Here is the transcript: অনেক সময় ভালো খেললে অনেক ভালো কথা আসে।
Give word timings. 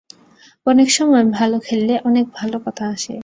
অনেক 0.67 0.89
সময় 0.91 1.25
ভালো 1.31 1.57
খেললে 1.59 1.93
অনেক 2.05 2.25
ভালো 2.33 2.57
কথা 2.65 2.83
আসে। 2.87 3.15